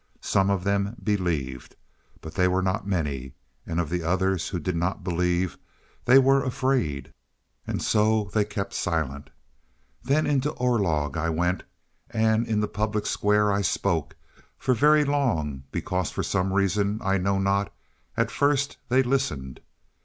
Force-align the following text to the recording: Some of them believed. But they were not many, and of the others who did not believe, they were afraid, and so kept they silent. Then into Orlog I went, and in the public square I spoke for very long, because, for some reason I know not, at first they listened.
Some 0.23 0.49
of 0.49 0.63
them 0.63 0.95
believed. 1.03 1.75
But 2.21 2.33
they 2.33 2.47
were 2.47 2.63
not 2.63 2.87
many, 2.87 3.33
and 3.67 3.79
of 3.79 3.87
the 3.91 4.01
others 4.01 4.47
who 4.47 4.59
did 4.59 4.75
not 4.75 5.03
believe, 5.03 5.59
they 6.05 6.17
were 6.17 6.43
afraid, 6.43 7.13
and 7.67 7.83
so 7.83 8.25
kept 8.25 8.71
they 8.71 8.75
silent. 8.75 9.29
Then 10.03 10.25
into 10.25 10.53
Orlog 10.53 11.17
I 11.17 11.29
went, 11.29 11.61
and 12.09 12.47
in 12.47 12.61
the 12.61 12.67
public 12.67 13.05
square 13.05 13.51
I 13.51 13.61
spoke 13.61 14.15
for 14.57 14.73
very 14.73 15.05
long, 15.05 15.65
because, 15.71 16.09
for 16.09 16.23
some 16.23 16.51
reason 16.51 16.99
I 17.03 17.19
know 17.19 17.37
not, 17.37 17.71
at 18.17 18.31
first 18.31 18.77
they 18.89 19.03
listened. 19.03 19.59